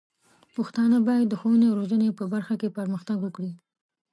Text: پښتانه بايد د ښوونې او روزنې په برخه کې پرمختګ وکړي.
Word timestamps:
پښتانه 0.55 0.97
بايد 1.07 1.27
د 1.29 1.33
ښوونې 1.39 1.65
او 1.69 1.77
روزنې 1.79 2.09
په 2.19 2.25
برخه 2.33 2.53
کې 2.61 2.75
پرمختګ 2.77 3.17
وکړي. 3.21 3.51